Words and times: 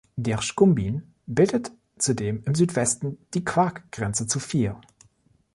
Der 0.15 0.41
Shkumbin 0.41 1.03
bildet 1.27 1.71
zudem 1.99 2.41
im 2.45 2.55
Südwesten 2.55 3.19
die 3.35 3.45
Qark-Grenze 3.45 4.25
zu 4.25 4.39
Fier. 4.39 4.81